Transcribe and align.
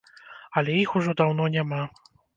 Але 0.61 0.77
іх 0.85 0.95
ужо 1.01 1.13
даўно 1.19 1.43
няма. 1.57 1.83